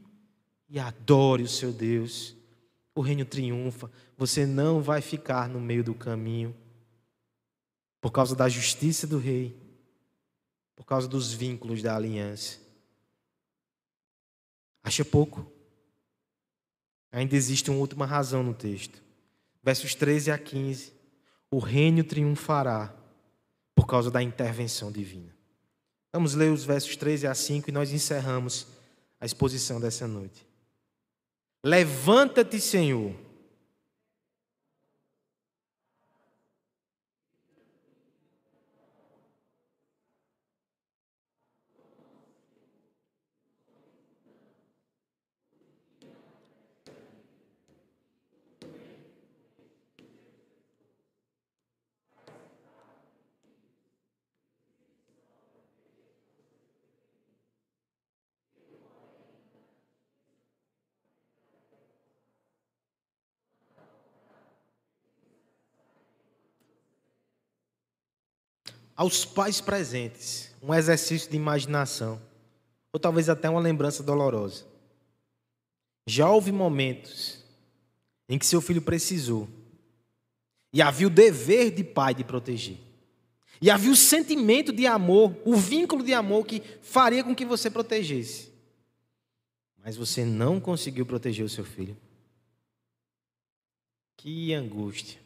[0.68, 2.34] e adore o seu Deus.
[2.94, 3.90] O reino triunfa.
[4.16, 6.54] Você não vai ficar no meio do caminho
[8.00, 9.56] por causa da justiça do rei,
[10.74, 12.58] por causa dos vínculos da aliança.
[14.82, 15.50] Acha pouco?
[17.10, 19.05] Ainda existe uma última razão no texto
[19.66, 20.92] versos 13 a 15,
[21.50, 22.94] o reino triunfará
[23.74, 25.34] por causa da intervenção divina.
[26.12, 28.68] Vamos ler os versos 13 a 5 e nós encerramos
[29.20, 30.46] a exposição dessa noite.
[31.64, 33.12] Levanta-te, Senhor,
[68.96, 72.20] aos pais presentes um exercício de imaginação,
[72.92, 74.64] ou talvez até uma lembrança dolorosa.
[76.06, 77.44] Já houve momentos
[78.28, 79.48] em que seu filho precisou,
[80.72, 82.78] e havia o dever de pai de proteger.
[83.60, 87.70] E havia o sentimento de amor, o vínculo de amor que faria com que você
[87.70, 88.52] protegesse.
[89.82, 91.96] Mas você não conseguiu proteger o seu filho.
[94.16, 95.20] Que angústia.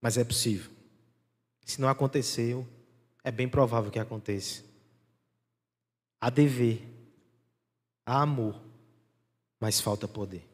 [0.00, 0.73] Mas é possível.
[1.64, 2.66] Se não aconteceu,
[3.22, 4.62] é bem provável que aconteça.
[6.20, 6.82] Há dever,
[8.04, 8.60] há amor,
[9.58, 10.46] mas falta poder.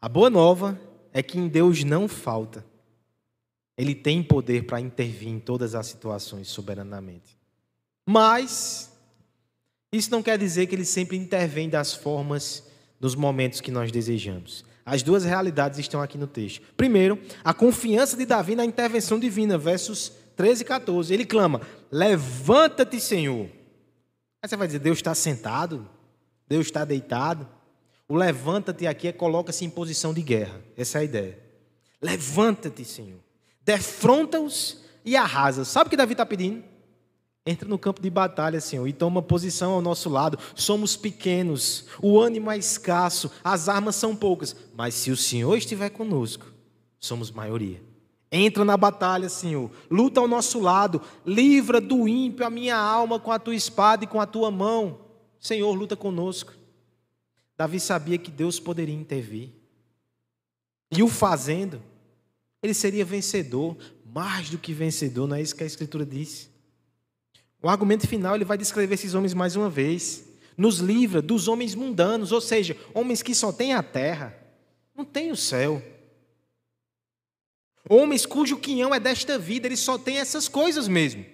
[0.00, 0.80] A boa nova
[1.12, 2.64] é que em Deus não falta.
[3.76, 7.36] Ele tem poder para intervir em todas as situações soberanamente.
[8.04, 8.92] Mas
[9.90, 12.64] isso não quer dizer que ele sempre intervém das formas,
[13.00, 14.64] nos momentos que nós desejamos.
[14.86, 16.62] As duas realidades estão aqui no texto.
[16.76, 21.12] Primeiro, a confiança de Davi na intervenção divina, versos 13 e 14.
[21.12, 21.60] Ele clama:
[21.90, 23.48] Levanta-te, Senhor.
[24.40, 25.88] Aí você vai dizer: Deus está sentado?
[26.48, 27.48] Deus está deitado?
[28.08, 30.60] O levanta-te aqui é coloca-se em posição de guerra.
[30.76, 31.38] Essa é a ideia.
[32.00, 33.18] Levanta-te, Senhor.
[33.64, 35.64] Defronta-os e arrasa.
[35.64, 36.62] Sabe o que Davi está pedindo?
[37.46, 40.36] Entra no campo de batalha, Senhor, e toma posição ao nosso lado.
[40.56, 45.90] Somos pequenos, o ânimo é escasso, as armas são poucas, mas se o Senhor estiver
[45.90, 46.46] conosco,
[46.98, 47.80] somos maioria.
[48.32, 53.30] Entra na batalha, Senhor, luta ao nosso lado, livra do ímpio a minha alma com
[53.30, 54.98] a tua espada e com a tua mão.
[55.38, 56.52] Senhor, luta conosco.
[57.56, 59.52] Davi sabia que Deus poderia intervir,
[60.90, 61.82] e o fazendo,
[62.62, 66.50] ele seria vencedor, mais do que vencedor, não é isso que a Escritura diz.
[67.62, 70.24] O argumento final ele vai descrever esses homens mais uma vez.
[70.56, 74.34] Nos livra dos homens mundanos, ou seja, homens que só têm a terra,
[74.94, 75.82] não têm o céu.
[77.88, 81.24] Homens cujo quinhão é desta vida, eles só têm essas coisas mesmo.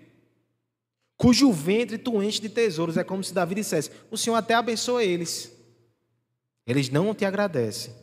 [1.17, 2.97] Cujo ventre tu enche de tesouros.
[2.97, 5.53] É como se Davi dissesse: O Senhor até abençoa eles.
[6.67, 7.95] Eles não te agradecem.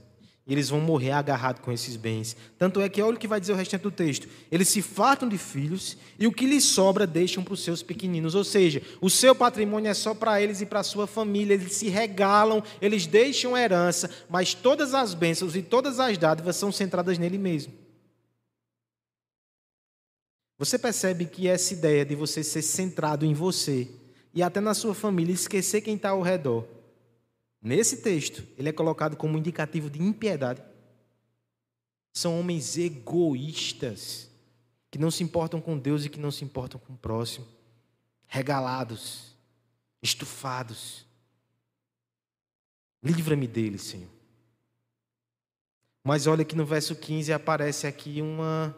[0.49, 2.35] E eles vão morrer agarrados com esses bens.
[2.57, 4.27] Tanto é que olha o que vai dizer o restante do texto.
[4.51, 8.33] Eles se fartam de filhos e o que lhes sobra deixam para os seus pequeninos.
[8.33, 11.53] Ou seja, o seu patrimônio é só para eles e para a sua família.
[11.53, 16.71] Eles se regalam, eles deixam herança, mas todas as bênçãos e todas as dádivas são
[16.71, 17.71] centradas nele mesmo.
[20.57, 23.87] Você percebe que essa ideia de você ser centrado em você
[24.33, 26.65] e até na sua família, esquecer quem está ao redor,
[27.61, 30.63] Nesse texto, ele é colocado como indicativo de impiedade.
[32.13, 34.29] São homens egoístas,
[34.89, 37.47] que não se importam com Deus e que não se importam com o próximo,
[38.27, 39.35] regalados,
[40.01, 41.05] estufados.
[43.03, 44.09] Livra-me deles, Senhor.
[46.03, 48.75] Mas olha que no verso 15 aparece aqui uma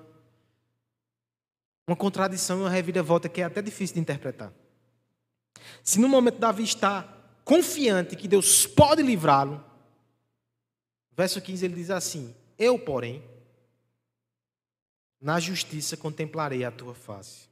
[1.87, 4.53] uma contradição e uma reviravolta que é até difícil de interpretar.
[5.83, 7.20] Se no momento Davi está
[7.51, 9.61] confiante que Deus pode livrá-lo.
[11.11, 13.21] Verso 15 ele diz assim: Eu, porém,
[15.19, 17.49] na justiça contemplarei a tua face.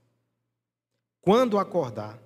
[1.19, 2.17] Quando acordar,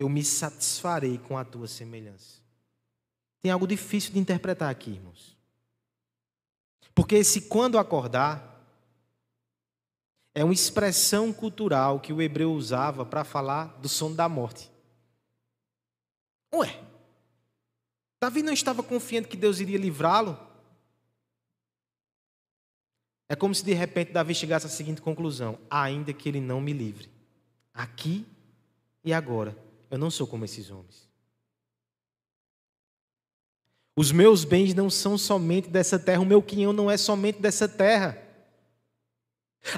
[0.00, 2.42] eu me satisfarei com a tua semelhança.
[3.40, 5.38] Tem algo difícil de interpretar aqui, irmãos.
[6.92, 8.52] Porque esse quando acordar
[10.34, 14.73] é uma expressão cultural que o hebreu usava para falar do sono da morte.
[16.54, 16.80] Ué,
[18.20, 20.38] Davi não estava confiante que Deus iria livrá-lo?
[23.28, 26.72] É como se de repente Davi chegasse à seguinte conclusão: ainda que ele não me
[26.72, 27.08] livre,
[27.72, 28.26] aqui
[29.02, 29.56] e agora,
[29.90, 31.08] eu não sou como esses homens.
[33.96, 37.68] Os meus bens não são somente dessa terra, o meu quinhão não é somente dessa
[37.68, 38.23] terra.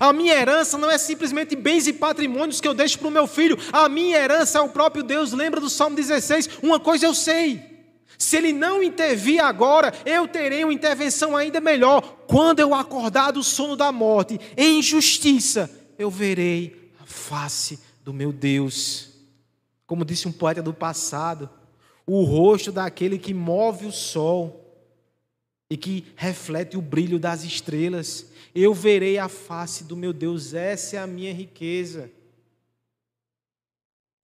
[0.00, 3.26] A minha herança não é simplesmente bens e patrimônios que eu deixo para o meu
[3.26, 3.56] filho.
[3.72, 5.32] A minha herança é o próprio Deus.
[5.32, 6.58] Lembra do Salmo 16?
[6.62, 7.76] Uma coisa eu sei.
[8.18, 12.00] Se ele não intervir agora, eu terei uma intervenção ainda melhor.
[12.26, 18.32] Quando eu acordar do sono da morte, em justiça, eu verei a face do meu
[18.32, 19.10] Deus.
[19.86, 21.48] Como disse um poeta do passado,
[22.06, 24.65] o rosto daquele que move o sol
[25.68, 28.26] e que reflete o brilho das estrelas.
[28.54, 32.10] Eu verei a face do meu Deus, essa é a minha riqueza.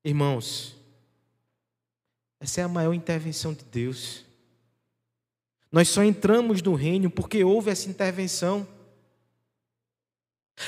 [0.05, 0.77] Irmãos,
[2.41, 4.25] essa é a maior intervenção de Deus.
[5.71, 8.67] Nós só entramos no reino porque houve essa intervenção.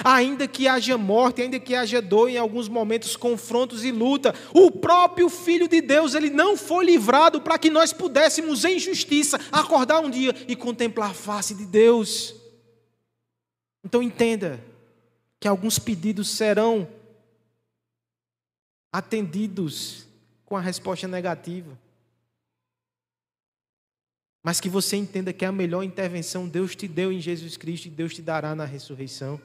[0.03, 4.71] Ainda que haja morte, ainda que haja dor, em alguns momentos confrontos e luta, o
[4.71, 10.01] próprio Filho de Deus, ele não foi livrado para que nós pudéssemos, em justiça, acordar
[10.01, 12.35] um dia e contemplar a face de Deus.
[13.85, 14.65] Então entenda
[15.39, 16.89] que alguns pedidos serão
[18.91, 20.07] atendidos
[20.47, 21.79] com a resposta negativa.
[24.43, 27.91] Mas que você entenda que a melhor intervenção Deus te deu em Jesus Cristo e
[27.91, 29.41] Deus te dará na ressurreição.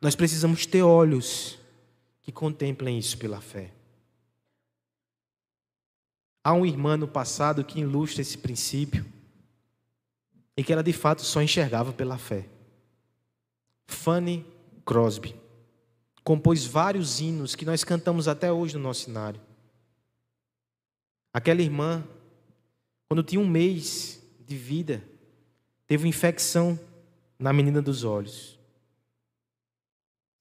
[0.00, 1.58] Nós precisamos ter olhos
[2.22, 3.72] que contemplem isso pela fé.
[6.42, 9.04] Há um irmã no passado que ilustra esse princípio
[10.56, 12.48] e que ela de fato só enxergava pela fé.
[13.86, 14.46] Fanny
[14.86, 15.34] Crosby
[16.24, 19.40] compôs vários hinos que nós cantamos até hoje no nosso cenário.
[21.32, 22.04] Aquela irmã,
[23.08, 25.02] quando tinha um mês de vida,
[25.86, 26.78] teve uma infecção
[27.38, 28.59] na menina dos olhos.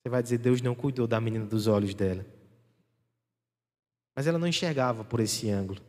[0.02, 2.26] Você vai dizer, Deus não cuidou da menina dos olhos dela.
[4.16, 5.82] Mas ela não enxergava por esse ângulo.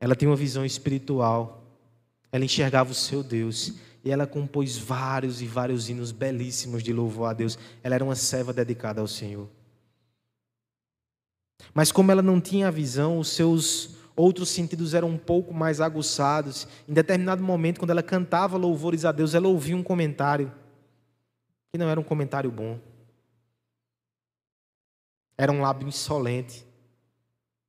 [0.00, 1.64] Ela tinha uma visão espiritual.
[2.30, 3.74] Ela enxergava o seu Deus.
[4.04, 7.58] E ela compôs vários e vários hinos belíssimos de louvor a Deus.
[7.82, 9.48] Ela era uma serva dedicada ao Senhor.
[11.72, 15.80] Mas como ela não tinha a visão, os seus outros sentidos eram um pouco mais
[15.80, 16.68] aguçados.
[16.86, 20.52] Em determinado momento, quando ela cantava louvores a Deus, ela ouvia um comentário
[21.76, 22.80] que não era um comentário bom.
[25.36, 26.64] Era um lábio insolente.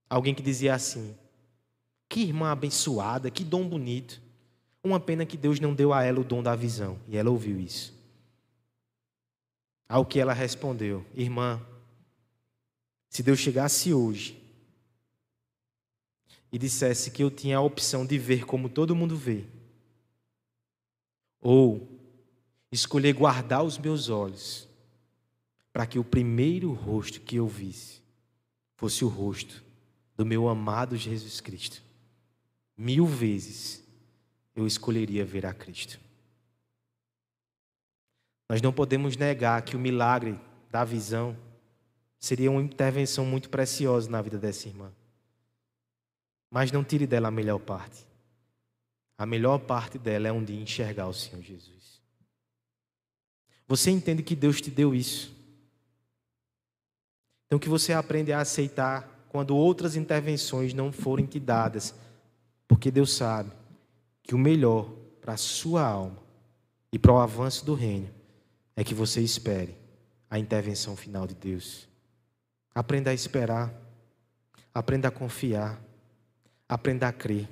[0.09, 1.13] Alguém que dizia assim:
[2.07, 4.21] Que irmã abençoada, que dom bonito.
[4.81, 6.97] Uma pena que Deus não deu a ela o dom da visão.
[7.09, 7.93] E ela ouviu isso.
[9.89, 11.61] Ao que ela respondeu: Irmã,
[13.09, 14.41] se Deus chegasse hoje
[16.49, 19.43] e dissesse que eu tinha a opção de ver como todo mundo vê,
[21.41, 21.96] ou
[22.71, 24.67] escolher guardar os meus olhos
[25.71, 28.01] para que o primeiro rosto que eu visse
[28.75, 29.63] fosse o rosto
[30.15, 31.83] do meu amado Jesus Cristo.
[32.75, 33.83] Mil vezes
[34.55, 35.99] eu escolheria ver a Cristo.
[38.49, 40.39] Nós não podemos negar que o milagre
[40.71, 41.37] da visão
[42.19, 44.91] seria uma intervenção muito preciosa na vida dessa irmã.
[46.49, 48.07] Mas não tire dela a melhor parte.
[49.17, 51.76] A melhor parte dela é um dia enxergar o Senhor Jesus.
[53.67, 55.35] Você entende que Deus te deu isso.
[57.45, 61.93] Então que você aprenda a aceitar quando outras intervenções não forem te dadas,
[62.67, 63.51] porque Deus sabe
[64.23, 64.89] que o melhor
[65.21, 66.17] para a sua alma
[66.91, 68.09] e para o avanço do reino
[68.75, 69.75] é que você espere
[70.29, 71.87] a intervenção final de Deus.
[72.73, 73.73] Aprenda a esperar,
[74.73, 75.81] aprenda a confiar,
[76.67, 77.47] aprenda a crer.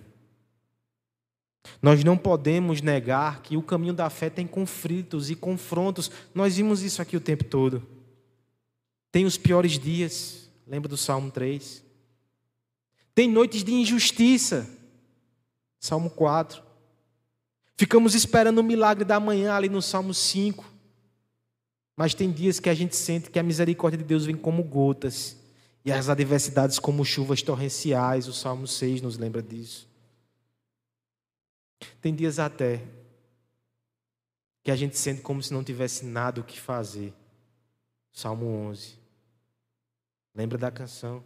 [1.81, 6.11] Nós não podemos negar que o caminho da fé tem conflitos e confrontos.
[6.33, 7.85] Nós vimos isso aqui o tempo todo.
[9.11, 11.83] Tem os piores dias, lembra do Salmo 3?
[13.13, 14.69] Tem noites de injustiça,
[15.79, 16.61] Salmo 4.
[17.77, 20.65] Ficamos esperando o milagre da manhã ali no Salmo 5.
[21.95, 25.37] Mas tem dias que a gente sente que a misericórdia de Deus vem como gotas
[25.83, 28.27] e as adversidades como chuvas torrenciais.
[28.27, 29.87] O Salmo 6 nos lembra disso.
[32.01, 32.81] Tem dias até
[34.63, 37.13] que a gente sente como se não tivesse nada o que fazer.
[38.11, 38.97] Salmo 11.
[40.33, 41.23] Lembra da canção?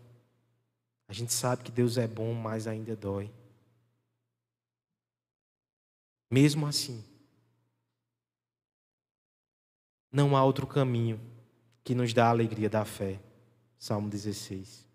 [1.07, 3.31] A gente sabe que Deus é bom, mas ainda dói.
[6.29, 7.03] Mesmo assim,
[10.11, 11.19] não há outro caminho
[11.83, 13.19] que nos dá a alegria da fé.
[13.77, 14.85] Salmo 16.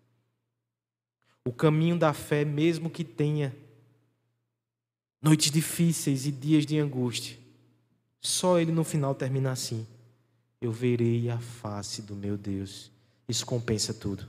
[1.43, 3.55] O caminho da fé, mesmo que tenha
[5.25, 7.35] noites difíceis e dias de angústia.
[8.21, 9.87] Só ele no final termina assim:
[10.61, 12.91] Eu verei a face do meu Deus.
[13.27, 14.27] Isso compensa tudo.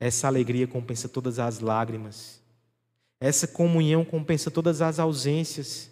[0.00, 2.40] Essa alegria compensa todas as lágrimas.
[3.20, 5.90] Essa comunhão compensa todas as ausências.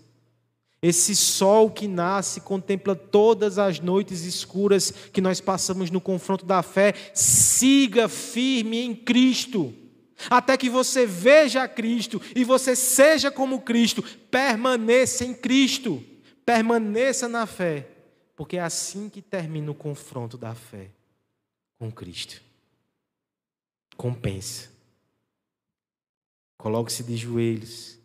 [0.80, 6.62] Esse sol que nasce contempla todas as noites escuras que nós passamos no confronto da
[6.62, 6.94] fé.
[7.12, 9.83] Siga firme em Cristo
[10.30, 16.02] até que você veja Cristo e você seja como Cristo, permaneça em Cristo,
[16.44, 17.88] permaneça na fé,
[18.36, 20.90] porque é assim que termina o confronto da fé
[21.78, 22.42] com Cristo.
[23.96, 24.70] Compensa.
[26.56, 27.98] Coloque-se de joelhos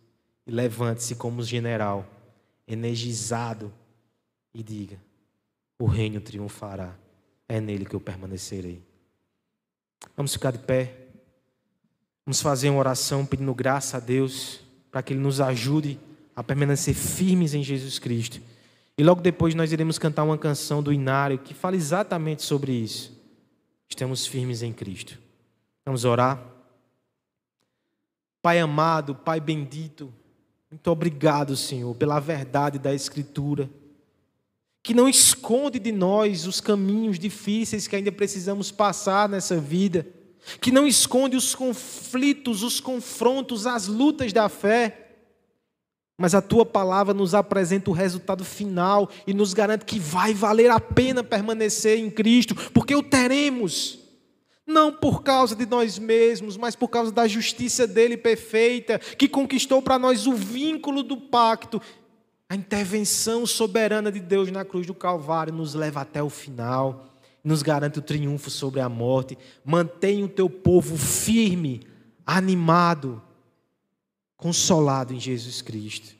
[0.45, 2.05] e levante-se como general,
[2.67, 3.73] energizado,
[4.53, 4.99] e diga:
[5.77, 6.97] O reino triunfará,
[7.47, 8.83] é nele que eu permanecerei.
[10.15, 11.08] Vamos ficar de pé.
[12.29, 14.59] Vamos fazer uma oração pedindo graça a Deus
[14.91, 15.99] para que Ele nos ajude
[16.35, 18.39] a permanecer firmes em Jesus Cristo.
[18.95, 23.19] E logo depois nós iremos cantar uma canção do Inário que fala exatamente sobre isso.
[23.89, 25.17] Estamos firmes em Cristo.
[25.83, 26.39] Vamos orar.
[28.43, 30.13] Pai amado, Pai bendito,
[30.69, 33.67] muito obrigado, Senhor, pela verdade da Escritura
[34.83, 40.05] que não esconde de nós os caminhos difíceis que ainda precisamos passar nessa vida,
[40.59, 45.07] que não esconde os conflitos, os confrontos, as lutas da fé.
[46.17, 50.69] Mas a tua palavra nos apresenta o resultado final e nos garante que vai valer
[50.69, 53.99] a pena permanecer em Cristo, porque o teremos
[54.69, 59.81] não por causa de nós mesmos, mas por causa da justiça dele perfeita, que conquistou
[59.81, 61.81] para nós o vínculo do pacto.
[62.47, 67.08] A intervenção soberana de Deus na cruz do Calvário nos leva até o final,
[67.43, 69.37] nos garante o triunfo sobre a morte.
[69.63, 71.81] Mantenha o teu povo firme,
[72.25, 73.21] animado,
[74.35, 76.15] consolado em Jesus Cristo,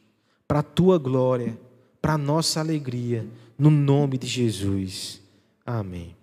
[0.48, 1.60] para a tua glória,
[2.02, 5.22] para a nossa alegria, no nome de Jesus.
[5.66, 6.19] Amém.